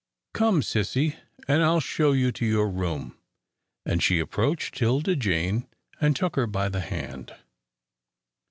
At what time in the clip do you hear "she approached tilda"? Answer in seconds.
4.01-5.15